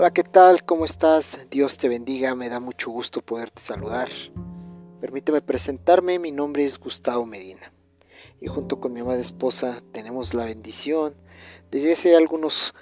[0.00, 0.64] Hola, ¿qué tal?
[0.64, 1.46] ¿Cómo estás?
[1.50, 4.08] Dios te bendiga, me da mucho gusto poderte saludar.
[4.98, 7.70] Permíteme presentarme, mi nombre es Gustavo Medina
[8.40, 11.14] y junto con mi amada esposa tenemos la bendición
[11.70, 12.72] desde hace algunos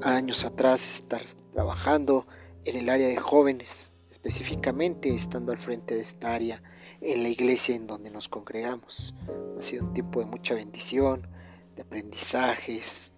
[0.00, 1.20] años atrás estar
[1.52, 2.26] trabajando
[2.64, 6.62] en el área de jóvenes, específicamente estando al frente de esta área
[7.02, 9.14] en la iglesia en donde nos congregamos.
[9.58, 11.28] Ha sido un tiempo de mucha bendición,
[11.76, 13.12] de aprendizajes,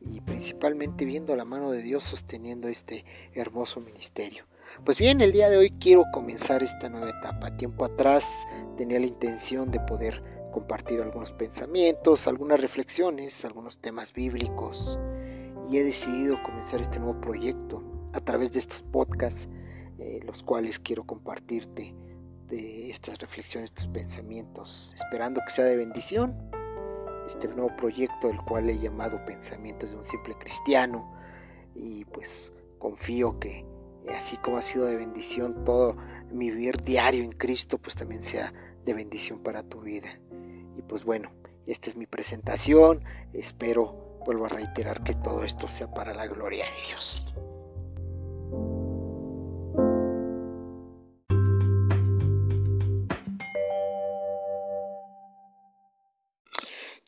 [0.00, 3.04] y principalmente viendo la mano de Dios sosteniendo este
[3.34, 4.44] hermoso ministerio.
[4.84, 7.56] Pues bien, el día de hoy quiero comenzar esta nueva etapa.
[7.56, 14.98] Tiempo atrás tenía la intención de poder compartir algunos pensamientos, algunas reflexiones, algunos temas bíblicos
[15.70, 19.48] y he decidido comenzar este nuevo proyecto a través de estos podcasts,
[19.98, 21.94] eh, los cuales quiero compartirte
[22.48, 26.49] de estas reflexiones, estos pensamientos, esperando que sea de bendición
[27.30, 31.14] este nuevo proyecto, el cual he llamado Pensamientos de un simple cristiano.
[31.74, 33.60] Y pues confío que
[34.04, 35.96] eh, así como ha sido de bendición todo
[36.30, 38.52] mi vivir diario en Cristo, pues también sea
[38.84, 40.08] de bendición para tu vida.
[40.76, 41.30] Y pues bueno,
[41.66, 43.04] esta es mi presentación.
[43.32, 47.34] Espero, vuelvo a reiterar, que todo esto sea para la gloria de Dios.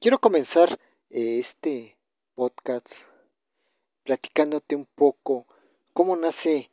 [0.03, 1.97] Quiero comenzar eh, este
[2.35, 3.03] podcast
[4.03, 5.47] platicándote un poco
[5.93, 6.73] cómo nace,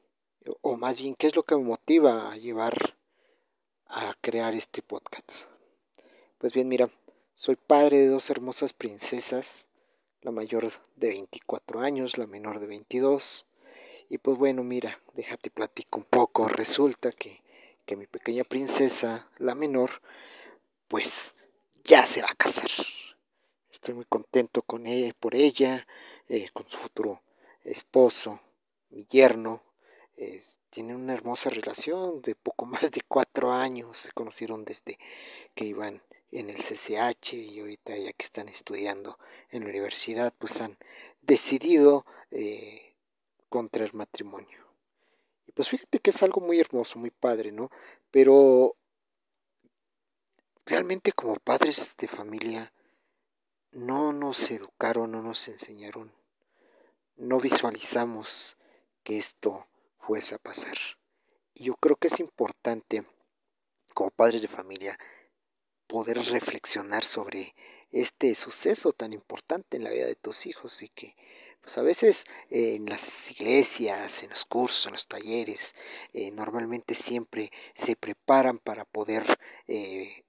[0.61, 2.97] o más bien qué es lo que me motiva a llevar
[3.85, 5.43] a crear este podcast.
[6.39, 6.89] Pues bien, mira,
[7.35, 9.67] soy padre de dos hermosas princesas,
[10.23, 13.45] la mayor de 24 años, la menor de 22.
[14.09, 16.47] Y pues bueno, mira, déjate platico un poco.
[16.47, 17.43] Resulta que,
[17.85, 20.01] que mi pequeña princesa, la menor,
[20.87, 21.37] pues
[21.83, 22.71] ya se va a casar.
[23.71, 25.85] Estoy muy contento con ella, por ella,
[26.27, 27.21] eh, con su futuro
[27.63, 28.41] esposo,
[28.89, 29.63] mi yerno.
[30.17, 33.97] Eh, tienen una hermosa relación de poco más de cuatro años.
[33.97, 34.97] Se conocieron desde
[35.53, 36.01] que iban
[36.31, 39.17] en el CCH y ahorita ya que están estudiando
[39.51, 40.77] en la universidad, pues han
[41.21, 42.95] decidido eh,
[43.49, 44.59] contraer matrimonio.
[45.47, 47.69] Y pues fíjate que es algo muy hermoso, muy padre, ¿no?
[48.11, 48.75] Pero
[50.65, 52.71] realmente como padres de familia,
[53.71, 56.13] no nos educaron, no nos enseñaron,
[57.15, 58.57] no visualizamos
[59.03, 59.67] que esto
[59.99, 60.77] fuese a pasar.
[61.53, 63.05] Y yo creo que es importante,
[63.93, 64.97] como padres de familia,
[65.87, 67.55] poder reflexionar sobre
[67.91, 71.15] este suceso tan importante en la vida de tus hijos y que
[71.61, 75.75] pues a veces en las iglesias, en los cursos, en los talleres,
[76.13, 79.37] eh, normalmente siempre se preparan para poder
[79.67, 80.23] eh,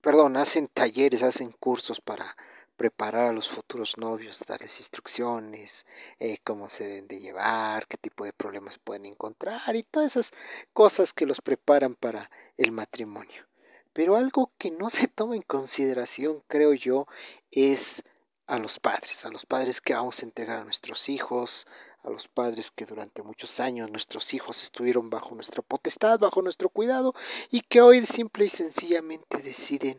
[0.00, 2.36] perdón, hacen talleres, hacen cursos para
[2.76, 5.84] preparar a los futuros novios, darles instrucciones,
[6.20, 10.32] eh, cómo se deben de llevar, qué tipo de problemas pueden encontrar y todas esas
[10.72, 13.46] cosas que los preparan para el matrimonio.
[13.92, 17.08] Pero algo que no se toma en consideración, creo yo,
[17.50, 18.04] es
[18.46, 21.66] a los padres, a los padres que vamos a entregar a nuestros hijos,
[22.04, 26.68] a los padres que durante muchos años nuestros hijos estuvieron bajo nuestra potestad, bajo nuestro
[26.68, 27.14] cuidado,
[27.50, 29.98] y que hoy simple y sencillamente deciden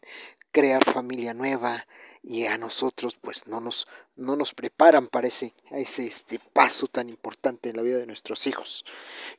[0.51, 1.85] crear familia nueva
[2.21, 7.09] y a nosotros pues no nos, no nos preparan para ese, ese este paso tan
[7.09, 8.85] importante en la vida de nuestros hijos.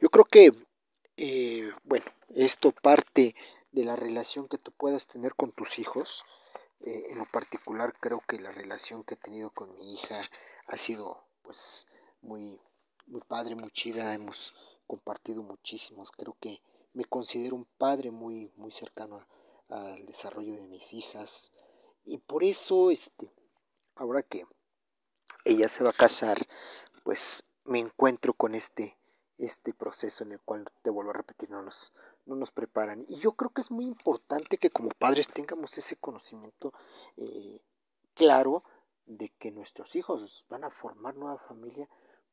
[0.00, 0.53] Yo creo que,
[1.16, 3.34] eh, bueno, esto parte
[3.72, 6.25] de la relación que tú puedas tener con tus hijos.
[6.81, 10.20] Eh, en lo particular creo que la relación que he tenido con mi hija
[10.66, 11.87] ha sido pues
[12.22, 12.60] muy,
[13.06, 14.54] muy padre, muy chida, hemos
[14.86, 16.60] compartido muchísimos, creo que
[16.92, 19.26] me considero un padre muy, muy cercano
[19.69, 21.53] al desarrollo de mis hijas
[22.04, 23.31] y por eso, este,
[23.94, 24.44] ahora que
[25.44, 26.38] ella se va a casar,
[27.04, 28.98] pues me encuentro con este,
[29.38, 31.92] este proceso en el cual, te vuelvo a repetir, no nos,
[32.26, 33.04] no nos preparan.
[33.08, 36.72] Y yo creo que es muy importante que como padres tengamos ese conocimiento
[37.16, 37.60] eh,
[38.14, 38.62] claro
[39.06, 41.88] de que nuestros hijos van a formar nueva familia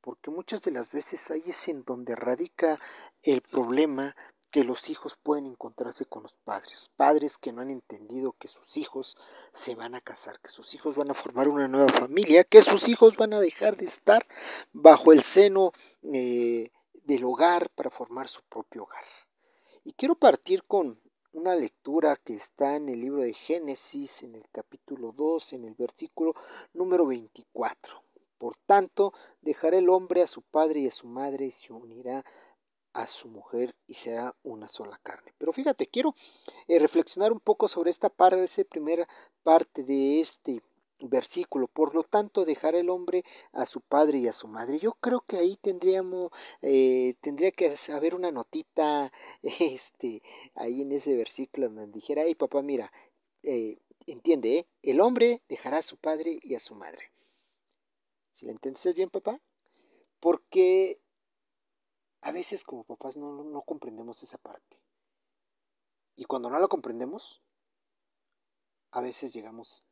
[0.07, 2.79] porque muchas de las veces ahí es en donde radica
[3.23, 4.15] el problema
[4.51, 8.77] que los hijos pueden encontrarse con los padres, padres que no han entendido que sus
[8.77, 9.17] hijos
[9.51, 12.87] se van a casar, que sus hijos van a formar una nueva familia, que sus
[12.87, 14.25] hijos van a dejar de estar
[14.71, 15.73] bajo el seno
[16.03, 16.71] eh,
[17.03, 19.03] del hogar para formar su propio hogar.
[19.83, 20.97] Y quiero partir con
[21.33, 25.73] una lectura que está en el libro de Génesis, en el capítulo 2, en el
[25.73, 26.33] versículo
[26.71, 28.06] número 24.
[28.37, 32.23] Por tanto, dejará el hombre a su padre y a su madre y se unirá
[32.93, 35.33] a su mujer y será una sola carne.
[35.37, 36.15] Pero fíjate, quiero
[36.67, 39.07] eh, reflexionar un poco sobre esta parte, esa primera
[39.43, 40.61] parte de este
[41.01, 41.67] versículo.
[41.67, 44.79] Por lo tanto, dejará el hombre a su padre y a su madre.
[44.79, 46.31] Yo creo que ahí tendríamos,
[46.61, 49.11] eh, tendría que haber una notita,
[49.59, 50.21] este,
[50.55, 52.91] ahí en ese versículo donde dijera, hey papá, mira,
[53.43, 57.11] eh, entiende, el hombre dejará a su padre y a su madre.
[58.37, 59.41] ¿Si la entiendes bien, papá?
[60.19, 61.01] Porque
[62.21, 64.79] a veces como papás no, no comprendemos esa parte.
[66.15, 67.41] Y cuando no la comprendemos,
[68.91, 69.83] a veces llegamos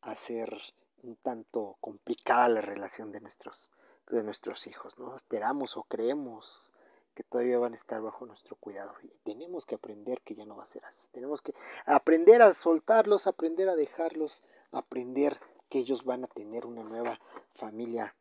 [0.00, 0.56] a ser
[1.02, 3.70] un tanto complicada la relación de nuestros,
[4.10, 5.14] de nuestros hijos, ¿no?
[5.14, 6.72] Esperamos o creemos
[7.14, 8.94] que todavía van a estar bajo nuestro cuidado.
[9.02, 11.08] Y tenemos que aprender que ya no va a ser así.
[11.08, 11.52] Tenemos que
[11.84, 15.38] aprender a soltarlos, aprender a dejarlos, aprender
[15.72, 17.18] que ellos van a tener una nueva
[17.54, 18.14] familia,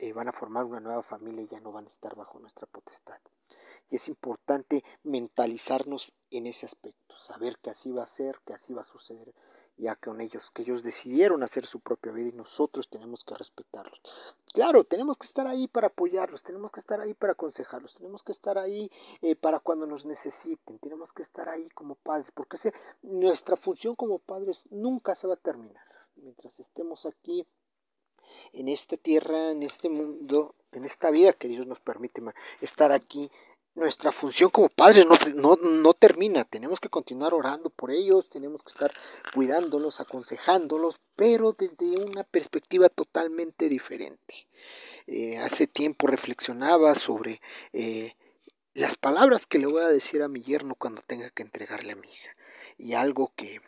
[0.00, 2.66] eh, van a formar una nueva familia y ya no van a estar bajo nuestra
[2.66, 3.20] potestad.
[3.88, 8.74] Y es importante mentalizarnos en ese aspecto, saber que así va a ser, que así
[8.74, 9.32] va a suceder
[9.76, 14.00] ya con ellos, que ellos decidieron hacer su propia vida y nosotros tenemos que respetarlos.
[14.52, 18.32] Claro, tenemos que estar ahí para apoyarlos, tenemos que estar ahí para aconsejarlos, tenemos que
[18.32, 18.90] estar ahí
[19.20, 22.58] eh, para cuando nos necesiten, tenemos que estar ahí como padres, porque
[23.02, 25.91] nuestra función como padres nunca se va a terminar.
[26.16, 27.46] Mientras estemos aquí
[28.52, 32.22] en esta tierra, en este mundo, en esta vida que Dios nos permite
[32.60, 33.30] estar aquí,
[33.74, 36.44] nuestra función como padres no, no, termina.
[36.44, 38.90] Tenemos que continuar orando por ellos, tenemos que estar
[39.34, 44.46] cuidándolos, aconsejándolos, pero desde una perspectiva totalmente diferente.
[45.06, 47.40] Eh, hace tiempo reflexionaba sobre
[47.72, 48.14] eh,
[48.74, 51.96] las palabras que le voy a decir a mi yerno cuando tenga que entregarle a
[51.96, 52.36] mi hija.
[52.78, 53.60] Y algo que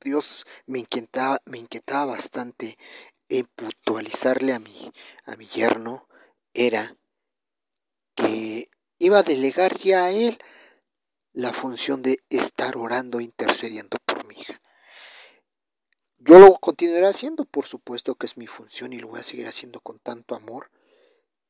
[0.00, 2.78] Dios me inquietaba, me inquietaba bastante
[3.28, 4.92] en puntualizarle a mi,
[5.24, 6.08] a mi yerno
[6.54, 6.96] era
[8.14, 8.68] que
[8.98, 10.38] iba a delegar ya a él
[11.32, 14.60] la función de estar orando, intercediendo por mi hija.
[16.18, 19.46] Yo lo continuaré haciendo, por supuesto que es mi función y lo voy a seguir
[19.46, 20.70] haciendo con tanto amor,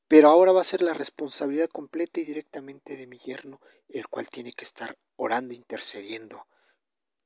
[0.09, 4.29] pero ahora va a ser la responsabilidad completa y directamente de mi yerno, el cual
[4.29, 6.47] tiene que estar orando, intercediendo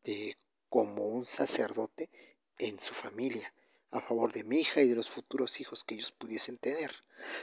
[0.04, 0.36] de,
[0.72, 2.08] como un sacerdote
[2.56, 3.52] en su familia
[3.90, 6.90] a favor de mi hija y de los futuros hijos que ellos pudiesen tener.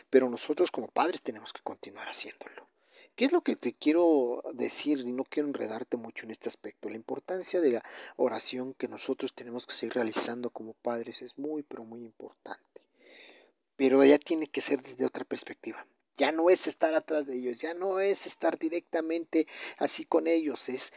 [0.09, 2.67] Pero nosotros como padres tenemos que continuar haciéndolo.
[3.15, 5.01] ¿Qué es lo que te quiero decir?
[5.01, 6.89] Y no quiero enredarte mucho en este aspecto.
[6.89, 7.83] La importancia de la
[8.17, 12.81] oración que nosotros tenemos que seguir realizando como padres es muy, pero muy importante.
[13.75, 15.85] Pero ya tiene que ser desde otra perspectiva.
[16.17, 19.45] Ya no es estar atrás de ellos, ya no es estar directamente
[19.77, 20.93] así con ellos, es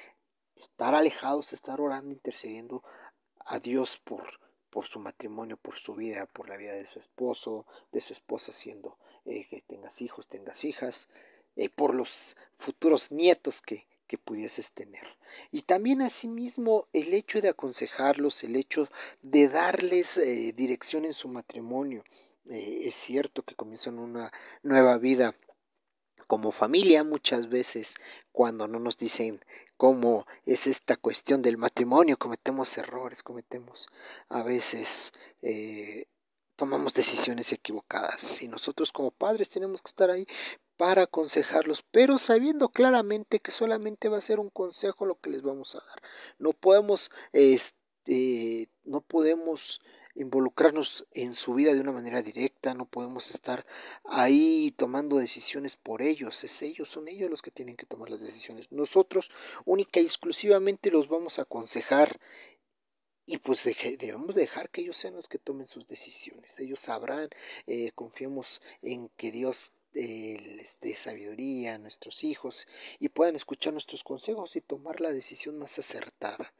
[0.62, 2.82] estar alejados, estar orando, intercediendo
[3.44, 4.41] a Dios por
[4.73, 8.55] por su matrimonio, por su vida, por la vida de su esposo, de su esposa,
[8.55, 11.09] siendo eh, que tengas hijos, tengas hijas,
[11.56, 15.06] eh, por los futuros nietos que, que pudieses tener.
[15.50, 18.88] Y también asimismo el hecho de aconsejarlos, el hecho
[19.20, 22.03] de darles eh, dirección en su matrimonio.
[22.47, 24.32] es cierto que comienzan una
[24.62, 25.35] nueva vida
[26.27, 27.97] como familia muchas veces
[28.33, 29.41] cuando no nos dicen
[29.77, 33.89] cómo es esta cuestión del matrimonio, cometemos errores, cometemos
[34.29, 36.07] a veces, eh,
[36.57, 40.27] tomamos decisiones equivocadas y nosotros como padres tenemos que estar ahí
[40.77, 45.43] para aconsejarlos, pero sabiendo claramente que solamente va a ser un consejo lo que les
[45.43, 46.03] vamos a dar.
[46.39, 49.81] No podemos, este, no podemos
[50.14, 53.64] involucrarnos en su vida de una manera directa, no podemos estar
[54.04, 58.21] ahí tomando decisiones por ellos, es ellos, son ellos los que tienen que tomar las
[58.21, 58.71] decisiones.
[58.71, 59.31] Nosotros
[59.64, 62.19] única y exclusivamente los vamos a aconsejar
[63.25, 63.64] y pues
[63.99, 66.59] debemos dejar que ellos sean los que tomen sus decisiones.
[66.59, 67.28] Ellos sabrán,
[67.66, 72.66] eh, confiemos en que Dios eh, les dé sabiduría a nuestros hijos
[72.99, 76.52] y puedan escuchar nuestros consejos y tomar la decisión más acertada.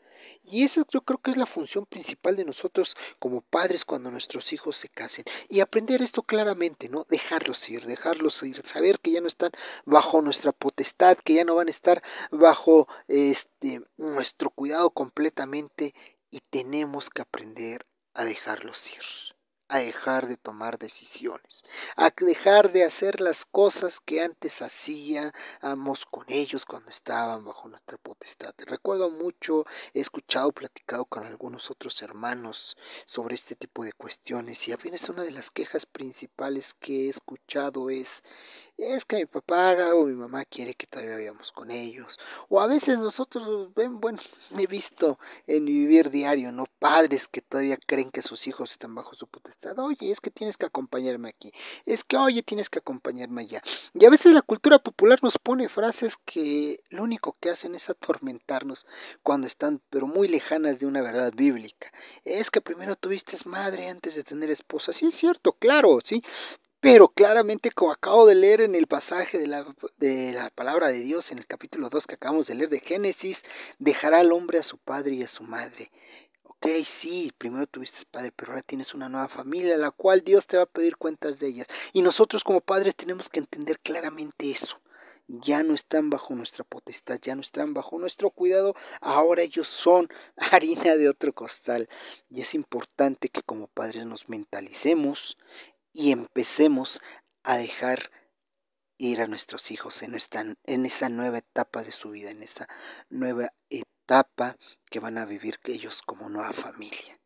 [0.45, 4.53] Y esa yo creo que es la función principal de nosotros como padres cuando nuestros
[4.53, 5.25] hijos se casen.
[5.49, 7.05] Y aprender esto claramente, ¿no?
[7.09, 9.51] Dejarlos ir, dejarlos ir, saber que ya no están
[9.85, 15.95] bajo nuestra potestad, que ya no van a estar bajo este nuestro cuidado completamente
[16.31, 19.32] y tenemos que aprender a dejarlos ir
[19.73, 21.65] a dejar de tomar decisiones,
[21.97, 27.97] a dejar de hacer las cosas que antes hacíamos con ellos cuando estaban bajo nuestra
[27.97, 28.53] potestad.
[28.59, 29.65] Recuerdo mucho,
[29.95, 32.77] he escuchado, platicado con algunos otros hermanos
[33.07, 37.89] sobre este tipo de cuestiones y apenas una de las quejas principales que he escuchado
[37.89, 38.25] es
[38.83, 42.19] es que mi papá o mi mamá quiere que todavía vayamos con ellos.
[42.49, 44.19] O a veces nosotros, ven, bueno,
[44.59, 46.65] he visto en mi vivir diario, ¿no?
[46.79, 49.79] Padres que todavía creen que sus hijos están bajo su potestad.
[49.79, 51.53] Oye, es que tienes que acompañarme aquí.
[51.87, 53.63] Es que, oye, tienes que acompañarme allá.
[53.95, 57.91] Y a veces la cultura popular nos pone frases que lo único que hacen es
[57.91, 58.87] atormentarnos
[59.23, 61.93] cuando están, pero muy lejanas de una verdad bíblica.
[62.25, 64.93] Es que primero tuviste madre antes de tener esposa.
[64.93, 66.23] Sí, es cierto, claro, sí.
[66.83, 69.65] Pero claramente, como acabo de leer en el pasaje de la,
[69.99, 73.45] de la palabra de Dios, en el capítulo 2 que acabamos de leer de Génesis,
[73.79, 75.93] dejará al hombre a su padre y a su madre.
[76.43, 80.57] Ok, sí, primero tuviste padre, pero ahora tienes una nueva familia, la cual Dios te
[80.57, 81.69] va a pedir cuentas de ellas.
[81.93, 84.81] Y nosotros como padres tenemos que entender claramente eso.
[85.29, 90.09] Ya no están bajo nuestra potestad, ya no están bajo nuestro cuidado, ahora ellos son
[90.51, 91.89] harina de otro costal.
[92.29, 95.39] Y es importante que como padres nos mentalicemos
[95.93, 97.01] y empecemos
[97.43, 98.11] a dejar
[98.99, 102.69] ir a nuestros hijos en, esta, en esa nueva etapa de su vida, en esa
[103.11, 104.57] nueva etapa
[104.91, 107.21] que van a vivir ellos como nueva familia.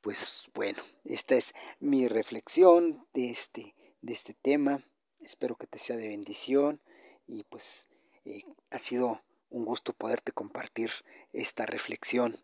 [0.00, 4.82] Pues bueno, esta es mi reflexión de este, de este tema.
[5.18, 6.80] Espero que te sea de bendición
[7.26, 7.88] y pues
[8.24, 10.90] eh, ha sido un gusto poderte compartir
[11.32, 12.38] esta reflexión.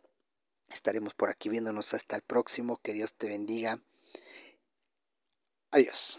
[0.70, 2.80] Estaremos por aquí viéndonos hasta el próximo.
[2.82, 3.78] Que Dios te bendiga.
[5.72, 6.18] Adiós.